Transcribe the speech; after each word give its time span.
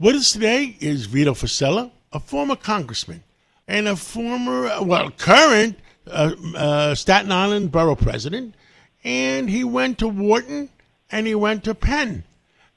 With 0.00 0.14
us 0.14 0.30
today 0.30 0.76
is 0.78 1.06
Vito 1.06 1.34
Fossella, 1.34 1.90
a 2.12 2.20
former 2.20 2.54
congressman 2.54 3.24
and 3.66 3.88
a 3.88 3.96
former, 3.96 4.70
well, 4.80 5.10
current 5.10 5.76
uh, 6.06 6.36
uh, 6.54 6.94
Staten 6.94 7.32
Island 7.32 7.72
borough 7.72 7.96
president. 7.96 8.54
And 9.02 9.50
he 9.50 9.64
went 9.64 9.98
to 9.98 10.06
Wharton 10.06 10.68
and 11.10 11.26
he 11.26 11.34
went 11.34 11.64
to 11.64 11.74
Penn. 11.74 12.22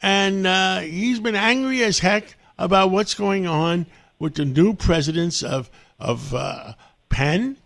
And 0.00 0.46
uh, 0.46 0.78
he's 0.78 1.18
been 1.18 1.34
angry 1.34 1.82
as 1.82 1.98
heck 1.98 2.36
about 2.56 2.92
what's 2.92 3.14
going 3.14 3.48
on 3.48 3.86
with 4.20 4.36
the 4.36 4.44
new 4.44 4.72
presidents 4.72 5.42
of, 5.42 5.68
of 5.98 6.32
uh, 6.32 6.74
Penn 7.08 7.56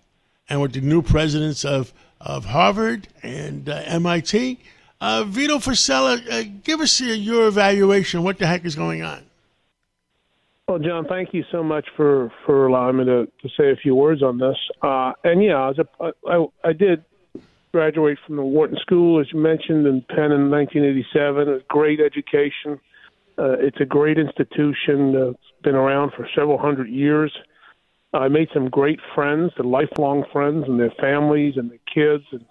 and 0.48 0.62
with 0.62 0.72
the 0.72 0.80
new 0.80 1.02
presidents 1.02 1.62
of, 1.62 1.92
of 2.22 2.46
Harvard 2.46 3.06
and 3.22 3.68
uh, 3.68 3.82
MIT. 3.84 4.60
Uh, 4.98 5.24
Vito 5.24 5.58
Fossella, 5.58 6.62
give 6.64 6.80
us 6.80 6.98
your 7.02 7.48
evaluation. 7.48 8.22
What 8.22 8.38
the 8.38 8.46
heck 8.46 8.64
is 8.64 8.74
going 8.74 9.02
on? 9.02 9.26
Well, 10.72 10.80
John, 10.80 11.04
thank 11.06 11.34
you 11.34 11.44
so 11.52 11.62
much 11.62 11.84
for, 11.98 12.32
for 12.46 12.66
allowing 12.66 12.96
me 12.96 13.04
to, 13.04 13.26
to 13.26 13.48
say 13.58 13.72
a 13.72 13.76
few 13.76 13.94
words 13.94 14.22
on 14.22 14.38
this. 14.38 14.56
Uh, 14.80 15.12
and 15.22 15.44
yeah, 15.44 15.56
I, 15.56 15.68
was 15.68 15.78
a, 15.78 16.12
I, 16.26 16.70
I 16.70 16.72
did 16.72 17.04
graduate 17.72 18.16
from 18.26 18.36
the 18.36 18.42
Wharton 18.42 18.78
School, 18.80 19.20
as 19.20 19.26
you 19.34 19.38
mentioned, 19.38 19.86
in 19.86 20.00
Penn 20.08 20.32
in 20.32 20.50
1987. 20.50 21.46
A 21.46 21.58
great 21.68 22.00
education. 22.00 22.80
Uh, 23.36 23.52
it's 23.60 23.82
a 23.82 23.84
great 23.84 24.16
institution. 24.16 25.14
It's 25.14 25.62
been 25.62 25.74
around 25.74 26.12
for 26.16 26.26
several 26.34 26.56
hundred 26.56 26.88
years. 26.88 27.36
I 28.14 28.28
made 28.28 28.48
some 28.54 28.70
great 28.70 29.00
friends, 29.14 29.52
the 29.58 29.64
lifelong 29.64 30.24
friends, 30.32 30.64
and 30.66 30.80
their 30.80 30.94
families 30.98 31.58
and 31.58 31.70
their 31.70 31.80
kids, 31.94 32.24
and 32.32 32.46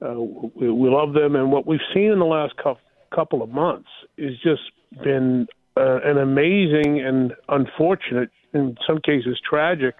uh, 0.00 0.20
we, 0.54 0.70
we 0.70 0.90
love 0.90 1.12
them. 1.12 1.34
And 1.34 1.50
what 1.50 1.66
we've 1.66 1.80
seen 1.92 2.12
in 2.12 2.20
the 2.20 2.24
last 2.24 2.56
couple 2.56 2.78
couple 3.12 3.42
of 3.42 3.48
months 3.48 3.88
has 4.16 4.34
just 4.44 4.60
been 5.02 5.48
uh, 5.78 6.00
an 6.04 6.18
amazing 6.18 7.00
and 7.00 7.32
unfortunate, 7.48 8.30
in 8.52 8.76
some 8.86 9.00
cases 9.00 9.40
tragic, 9.48 9.94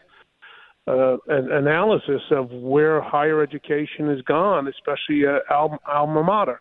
uh, 0.87 1.17
an 1.29 1.53
analysis 1.53 2.23
of 2.31 2.51
where 2.51 3.01
higher 3.01 3.43
education 3.43 4.09
has 4.09 4.21
gone, 4.23 4.67
especially 4.69 5.27
uh, 5.27 5.39
al- 5.51 5.79
alma 5.87 6.23
mater. 6.23 6.61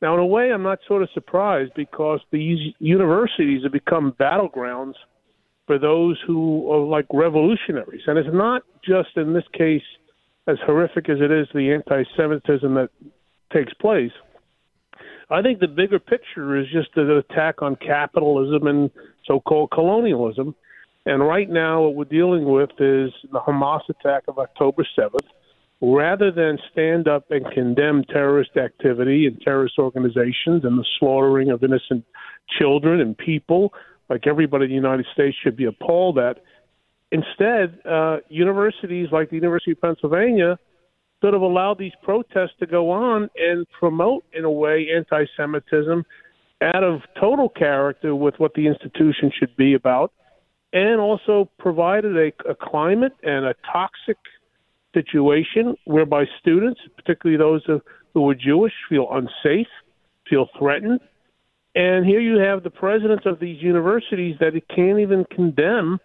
Now, 0.00 0.14
in 0.14 0.20
a 0.20 0.26
way, 0.26 0.52
I'm 0.52 0.62
not 0.62 0.80
sort 0.86 1.02
of 1.02 1.08
surprised 1.14 1.72
because 1.74 2.20
these 2.30 2.74
universities 2.80 3.62
have 3.62 3.72
become 3.72 4.12
battlegrounds 4.12 4.94
for 5.66 5.78
those 5.78 6.18
who 6.26 6.70
are 6.70 6.84
like 6.84 7.06
revolutionaries. 7.12 8.02
And 8.06 8.18
it's 8.18 8.28
not 8.32 8.62
just 8.84 9.16
in 9.16 9.32
this 9.32 9.44
case, 9.56 9.82
as 10.46 10.58
horrific 10.66 11.08
as 11.08 11.18
it 11.20 11.30
is, 11.30 11.46
the 11.54 11.72
anti 11.72 12.02
Semitism 12.16 12.74
that 12.74 12.90
takes 13.52 13.72
place 13.74 14.10
I 15.32 15.40
think 15.40 15.60
the 15.60 15.68
bigger 15.68 15.98
picture 15.98 16.58
is 16.58 16.66
just 16.70 16.90
an 16.96 17.10
attack 17.10 17.62
on 17.62 17.76
capitalism 17.76 18.66
and 18.66 18.90
so-called 19.24 19.70
colonialism. 19.70 20.54
And 21.06 21.26
right 21.26 21.48
now, 21.48 21.82
what 21.82 21.94
we're 21.94 22.04
dealing 22.04 22.44
with 22.44 22.70
is 22.72 23.10
the 23.32 23.40
Hamas 23.40 23.80
attack 23.88 24.24
of 24.28 24.38
October 24.38 24.86
7th. 24.96 25.26
Rather 25.80 26.30
than 26.30 26.58
stand 26.70 27.08
up 27.08 27.30
and 27.30 27.50
condemn 27.50 28.04
terrorist 28.04 28.56
activity 28.58 29.26
and 29.26 29.40
terrorist 29.40 29.78
organizations 29.78 30.64
and 30.64 30.78
the 30.78 30.84
slaughtering 31.00 31.50
of 31.50 31.64
innocent 31.64 32.04
children 32.58 33.00
and 33.00 33.16
people, 33.16 33.72
like 34.10 34.26
everybody 34.26 34.66
in 34.66 34.70
the 34.70 34.76
United 34.76 35.06
States 35.14 35.36
should 35.42 35.56
be 35.56 35.64
appalled 35.64 36.18
at, 36.18 36.44
instead, 37.10 37.80
uh, 37.88 38.18
universities 38.28 39.08
like 39.10 39.30
the 39.30 39.36
University 39.36 39.72
of 39.72 39.80
Pennsylvania 39.80 40.58
sort 41.22 41.34
of 41.34 41.40
allowed 41.40 41.78
these 41.78 41.92
protests 42.02 42.52
to 42.58 42.66
go 42.66 42.90
on 42.90 43.30
and 43.36 43.66
promote, 43.78 44.24
in 44.34 44.44
a 44.44 44.50
way, 44.50 44.88
anti 44.94 45.24
Semitism 45.36 46.04
out 46.60 46.84
of 46.84 47.00
total 47.18 47.48
character 47.48 48.14
with 48.14 48.34
what 48.38 48.52
the 48.54 48.66
institution 48.66 49.32
should 49.38 49.56
be 49.56 49.74
about, 49.74 50.12
and 50.72 51.00
also 51.00 51.48
provided 51.58 52.16
a, 52.16 52.50
a 52.50 52.54
climate 52.54 53.12
and 53.22 53.46
a 53.46 53.54
toxic 53.72 54.18
situation 54.94 55.74
whereby 55.86 56.24
students, 56.40 56.80
particularly 56.96 57.38
those 57.38 57.62
who 58.12 58.28
are 58.28 58.34
Jewish, 58.34 58.72
feel 58.88 59.08
unsafe, 59.10 59.66
feel 60.28 60.46
threatened. 60.58 61.00
And 61.74 62.04
here 62.04 62.20
you 62.20 62.38
have 62.38 62.62
the 62.62 62.70
presidents 62.70 63.24
of 63.26 63.40
these 63.40 63.62
universities 63.62 64.36
that 64.40 64.52
can't 64.74 64.98
even 64.98 65.24
condemn 65.30 65.98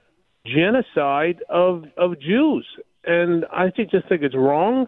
genocide 0.45 1.43
of 1.49 1.83
of 1.97 2.19
Jews 2.21 2.65
and 3.07 3.45
I 3.51 3.69
think, 3.69 3.91
just 3.91 4.07
think 4.09 4.21
it's 4.21 4.35
wrong. 4.35 4.87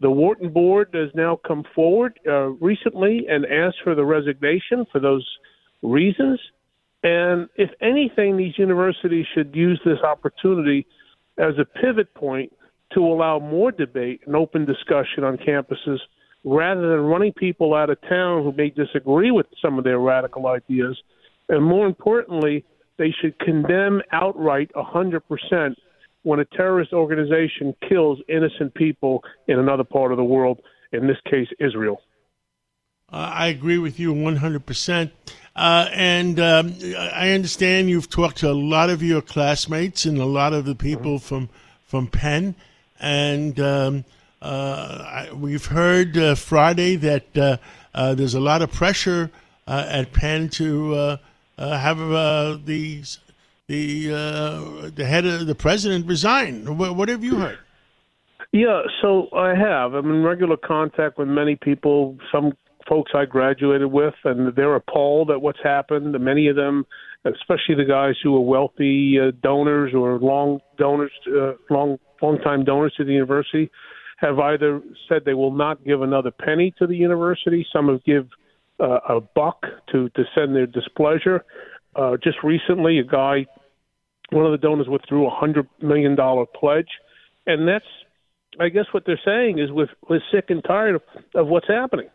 The 0.00 0.10
Wharton 0.10 0.52
board 0.52 0.90
has 0.94 1.10
now 1.14 1.40
come 1.46 1.64
forward 1.74 2.18
uh, 2.26 2.50
recently 2.60 3.26
and 3.28 3.46
asked 3.46 3.78
for 3.82 3.94
the 3.94 4.04
resignation 4.04 4.86
for 4.92 5.00
those 5.00 5.26
reasons. 5.82 6.38
And 7.02 7.48
if 7.56 7.70
anything, 7.80 8.36
these 8.36 8.58
universities 8.58 9.26
should 9.34 9.54
use 9.54 9.80
this 9.84 9.98
opportunity 10.00 10.86
as 11.38 11.54
a 11.58 11.64
pivot 11.64 12.12
point 12.14 12.52
to 12.94 13.00
allow 13.00 13.38
more 13.38 13.72
debate 13.72 14.20
and 14.26 14.36
open 14.36 14.64
discussion 14.64 15.24
on 15.24 15.36
campuses 15.38 15.98
rather 16.44 16.88
than 16.90 17.00
running 17.00 17.32
people 17.32 17.74
out 17.74 17.90
of 17.90 18.00
town 18.02 18.42
who 18.42 18.52
may 18.52 18.70
disagree 18.70 19.30
with 19.30 19.46
some 19.60 19.78
of 19.78 19.84
their 19.84 19.98
radical 19.98 20.46
ideas. 20.46 20.96
And 21.48 21.64
more 21.64 21.86
importantly, 21.86 22.64
they 22.98 23.12
should 23.20 23.38
condemn 23.40 24.02
outright 24.12 24.70
100% 24.74 25.74
when 26.26 26.40
a 26.40 26.44
terrorist 26.44 26.92
organization 26.92 27.72
kills 27.88 28.18
innocent 28.28 28.74
people 28.74 29.22
in 29.46 29.60
another 29.60 29.84
part 29.84 30.10
of 30.10 30.16
the 30.16 30.24
world, 30.24 30.60
in 30.90 31.06
this 31.06 31.18
case, 31.30 31.46
Israel. 31.60 32.02
I 33.08 33.46
agree 33.46 33.78
with 33.78 34.00
you 34.00 34.12
100%. 34.12 35.12
Uh, 35.54 35.88
and 35.92 36.40
um, 36.40 36.74
I 36.98 37.30
understand 37.30 37.88
you've 37.88 38.10
talked 38.10 38.38
to 38.38 38.50
a 38.50 38.58
lot 38.58 38.90
of 38.90 39.04
your 39.04 39.22
classmates 39.22 40.04
and 40.04 40.18
a 40.18 40.24
lot 40.24 40.52
of 40.52 40.64
the 40.64 40.74
people 40.74 41.20
from, 41.20 41.48
from 41.84 42.08
Penn. 42.08 42.56
And 42.98 43.60
um, 43.60 44.04
uh, 44.42 45.04
I, 45.06 45.32
we've 45.32 45.66
heard 45.66 46.18
uh, 46.18 46.34
Friday 46.34 46.96
that 46.96 47.38
uh, 47.38 47.58
uh, 47.94 48.16
there's 48.16 48.34
a 48.34 48.40
lot 48.40 48.62
of 48.62 48.72
pressure 48.72 49.30
at 49.68 50.12
Penn 50.12 50.48
to 50.48 51.18
have 51.56 52.66
these 52.66 53.20
the 53.68 54.12
uh, 54.12 54.90
the 54.94 55.04
head 55.04 55.26
of 55.26 55.46
the 55.46 55.54
president 55.54 56.06
resign. 56.06 56.76
What, 56.76 56.96
what 56.96 57.08
have 57.08 57.24
you 57.24 57.36
heard? 57.38 57.58
Yeah, 58.52 58.82
so 59.02 59.28
I 59.36 59.54
have. 59.54 59.94
I'm 59.94 60.10
in 60.10 60.22
regular 60.22 60.56
contact 60.56 61.18
with 61.18 61.28
many 61.28 61.56
people, 61.56 62.16
some 62.32 62.52
folks 62.88 63.12
I 63.14 63.24
graduated 63.24 63.90
with, 63.90 64.14
and 64.24 64.54
they're 64.54 64.76
appalled 64.76 65.30
at 65.30 65.42
what's 65.42 65.58
happened. 65.62 66.18
Many 66.18 66.46
of 66.48 66.56
them, 66.56 66.86
especially 67.24 67.74
the 67.76 67.84
guys 67.84 68.14
who 68.22 68.36
are 68.36 68.40
wealthy 68.40 69.18
uh, 69.20 69.32
donors 69.42 69.92
or 69.94 70.18
long 70.18 70.60
donors, 70.78 71.10
uh, 71.28 71.52
long 71.70 71.98
long 72.22 72.38
time 72.38 72.64
donors 72.64 72.94
to 72.96 73.04
the 73.04 73.12
university, 73.12 73.70
have 74.18 74.38
either 74.38 74.80
said 75.08 75.22
they 75.24 75.34
will 75.34 75.52
not 75.52 75.84
give 75.84 76.02
another 76.02 76.30
penny 76.30 76.72
to 76.78 76.86
the 76.86 76.96
university. 76.96 77.66
Some 77.72 77.88
have 77.88 78.04
give 78.04 78.28
uh, 78.80 79.00
a 79.08 79.20
buck 79.20 79.62
to 79.90 80.08
to 80.10 80.22
send 80.34 80.54
their 80.54 80.66
displeasure. 80.66 81.44
Uh, 81.96 82.16
just 82.22 82.38
recently, 82.42 82.98
a 82.98 83.04
guy, 83.04 83.46
one 84.30 84.44
of 84.44 84.52
the 84.52 84.58
donors 84.58 84.86
withdrew 84.88 85.26
a 85.26 85.30
hundred 85.30 85.66
million 85.80 86.14
dollar 86.14 86.44
pledge, 86.44 86.88
and 87.46 87.66
that's, 87.66 87.86
I 88.60 88.68
guess, 88.68 88.84
what 88.92 89.04
they're 89.06 89.20
saying 89.24 89.58
is 89.58 89.70
we're, 89.70 89.88
we're 90.08 90.20
sick 90.30 90.46
and 90.48 90.62
tired 90.62 90.96
of, 90.96 91.02
of 91.34 91.46
what's 91.46 91.68
happening, 91.68 92.08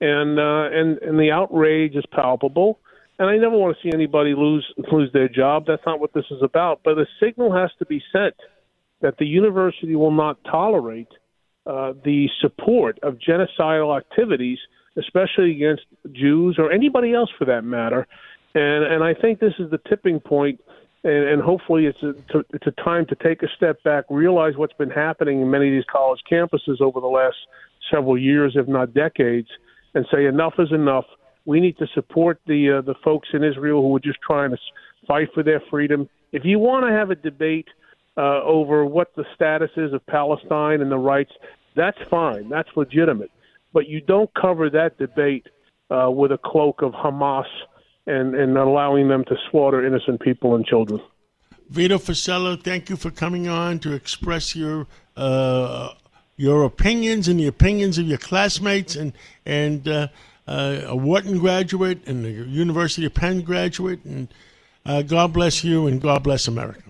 and 0.00 0.38
uh, 0.38 0.68
and 0.70 0.98
and 0.98 1.18
the 1.18 1.30
outrage 1.30 1.94
is 1.94 2.04
palpable. 2.12 2.78
And 3.18 3.30
I 3.30 3.36
never 3.36 3.56
want 3.56 3.76
to 3.76 3.82
see 3.82 3.94
anybody 3.94 4.34
lose 4.34 4.66
lose 4.90 5.10
their 5.12 5.28
job. 5.28 5.64
That's 5.66 5.82
not 5.86 6.00
what 6.00 6.12
this 6.12 6.24
is 6.30 6.42
about. 6.42 6.80
But 6.84 6.98
a 6.98 7.06
signal 7.20 7.54
has 7.54 7.70
to 7.78 7.86
be 7.86 8.02
sent 8.12 8.34
that 9.00 9.18
the 9.18 9.26
university 9.26 9.96
will 9.96 10.10
not 10.10 10.38
tolerate 10.44 11.08
uh, 11.66 11.92
the 12.04 12.28
support 12.40 12.98
of 13.02 13.18
genocidal 13.18 13.96
activities, 13.96 14.58
especially 14.98 15.52
against 15.52 15.82
Jews 16.12 16.56
or 16.58 16.72
anybody 16.72 17.14
else 17.14 17.30
for 17.38 17.44
that 17.44 17.62
matter, 17.62 18.06
and 18.54 18.84
and 18.84 19.04
I 19.04 19.14
think 19.14 19.40
this 19.40 19.54
is 19.58 19.70
the 19.70 19.80
tipping 19.88 20.20
point, 20.20 20.60
and, 21.04 21.28
and 21.28 21.42
hopefully 21.42 21.86
it's 21.86 22.02
a 22.02 22.14
it's 22.50 22.66
a 22.66 22.82
time 22.82 23.06
to 23.06 23.14
take 23.16 23.42
a 23.42 23.48
step 23.56 23.82
back, 23.82 24.04
realize 24.10 24.54
what's 24.56 24.74
been 24.74 24.90
happening 24.90 25.40
in 25.40 25.50
many 25.50 25.68
of 25.68 25.72
these 25.72 25.90
college 25.90 26.20
campuses 26.30 26.80
over 26.80 27.00
the 27.00 27.06
last 27.06 27.36
several 27.90 28.18
years, 28.18 28.54
if 28.56 28.68
not 28.68 28.94
decades, 28.94 29.48
and 29.94 30.06
say 30.12 30.26
enough 30.26 30.54
is 30.58 30.72
enough. 30.72 31.04
We 31.44 31.60
need 31.60 31.76
to 31.78 31.86
support 31.94 32.40
the 32.46 32.78
uh, 32.78 32.80
the 32.82 32.94
folks 33.02 33.28
in 33.32 33.42
Israel 33.42 33.82
who 33.82 33.96
are 33.96 34.00
just 34.00 34.20
trying 34.20 34.50
to 34.50 34.58
fight 35.06 35.28
for 35.34 35.42
their 35.42 35.62
freedom. 35.70 36.08
If 36.32 36.44
you 36.44 36.58
want 36.58 36.86
to 36.86 36.92
have 36.92 37.10
a 37.10 37.14
debate 37.14 37.68
uh, 38.16 38.42
over 38.42 38.84
what 38.84 39.14
the 39.16 39.24
status 39.34 39.70
is 39.76 39.92
of 39.92 40.04
Palestine 40.06 40.80
and 40.80 40.90
the 40.90 40.98
rights, 40.98 41.32
that's 41.74 41.98
fine. 42.10 42.48
That's 42.48 42.68
legitimate. 42.76 43.30
But 43.72 43.88
you 43.88 44.00
don't 44.00 44.30
cover 44.34 44.70
that 44.70 44.98
debate 44.98 45.46
uh, 45.90 46.10
with 46.10 46.32
a 46.32 46.38
cloak 46.38 46.82
of 46.82 46.92
Hamas 46.92 47.44
and, 48.06 48.34
and 48.34 48.56
allowing 48.56 49.08
them 49.08 49.24
to 49.24 49.36
slaughter 49.50 49.86
innocent 49.86 50.20
people 50.20 50.54
and 50.54 50.64
children. 50.66 51.00
Vito 51.70 51.98
Fossella, 51.98 52.62
thank 52.62 52.90
you 52.90 52.96
for 52.96 53.10
coming 53.10 53.48
on 53.48 53.78
to 53.80 53.92
express 53.94 54.54
your 54.54 54.86
uh, 55.16 55.90
your 56.36 56.64
opinions 56.64 57.28
and 57.28 57.38
the 57.38 57.46
opinions 57.46 57.98
of 57.98 58.06
your 58.06 58.18
classmates 58.18 58.96
and 58.96 59.12
and 59.46 59.88
uh, 59.88 60.08
uh, 60.46 60.80
a 60.86 60.96
Wharton 60.96 61.38
graduate 61.38 62.06
and 62.06 62.26
a 62.26 62.30
University 62.30 63.06
of 63.06 63.14
Penn 63.14 63.42
graduate 63.42 64.04
and 64.04 64.28
Uh, 64.84 65.00
God 65.00 65.32
bless 65.32 65.62
you 65.62 65.86
and 65.86 66.00
God 66.02 66.24
bless 66.24 66.48
America. 66.48 66.82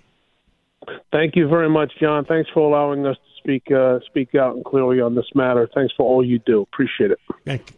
Thank 1.11 1.35
you 1.35 1.47
very 1.47 1.69
much, 1.69 1.91
John. 2.01 2.25
Thanks 2.25 2.49
for 2.51 2.67
allowing 2.67 3.05
us 3.05 3.17
to 3.17 3.31
speak 3.37 3.71
uh, 3.71 3.99
speak 4.09 4.33
out 4.33 4.55
and 4.55 4.65
clearly 4.65 4.99
on 4.99 5.13
this 5.13 5.29
matter. 5.35 5.69
Thanks 5.75 5.93
for 5.95 6.03
all 6.03 6.25
you 6.25 6.39
do. 6.39 6.61
Appreciate 6.61 7.11
it. 7.11 7.19
Thank 7.45 7.69
you. 7.69 7.77